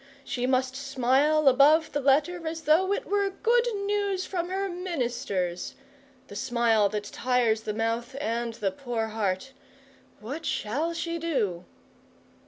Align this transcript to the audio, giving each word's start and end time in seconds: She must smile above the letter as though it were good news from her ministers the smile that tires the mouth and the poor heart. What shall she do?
She 0.23 0.47
must 0.47 0.75
smile 0.75 1.47
above 1.47 1.91
the 1.91 1.99
letter 1.99 2.47
as 2.47 2.63
though 2.63 2.91
it 2.91 3.05
were 3.05 3.29
good 3.29 3.67
news 3.85 4.25
from 4.25 4.49
her 4.49 4.67
ministers 4.67 5.75
the 6.25 6.35
smile 6.35 6.89
that 6.89 7.03
tires 7.03 7.61
the 7.61 7.73
mouth 7.75 8.15
and 8.19 8.55
the 8.55 8.71
poor 8.71 9.09
heart. 9.09 9.53
What 10.19 10.43
shall 10.43 10.95
she 10.95 11.19
do? 11.19 11.65